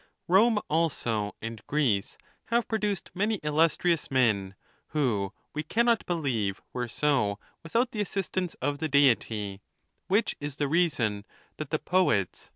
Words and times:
Rome 0.27 0.57
also 0.67 1.35
and 1.43 1.61
Greece 1.67 2.17
have 2.45 2.67
produced 2.67 3.11
inany 3.15 3.39
illustrious 3.43 4.09
men, 4.09 4.55
who 4.87 5.31
we 5.53 5.61
cannot 5.61 6.07
believe 6.07 6.59
were 6.73 6.87
so 6.87 7.37
without 7.61 7.91
the 7.91 8.01
assistance 8.01 8.55
of 8.63 8.79
the 8.79 8.89
Deity; 8.89 9.61
which 10.07 10.35
is 10.39 10.55
the 10.55 10.67
reason 10.67 11.23
that 11.57 11.69
the 11.69 11.77
poets. 11.77 12.49